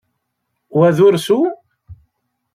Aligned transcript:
Wa 0.77 0.87
d 0.95 0.97
ursu? 1.07 1.39